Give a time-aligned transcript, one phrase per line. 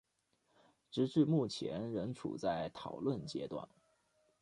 [0.89, 3.69] 直至目前仍处在讨论阶段。